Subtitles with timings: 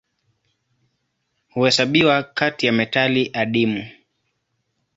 [1.49, 3.87] Huhesabiwa kati ya metali adimu.